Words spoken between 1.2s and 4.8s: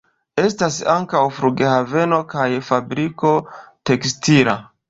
flughaveno kaj fabriko tekstila.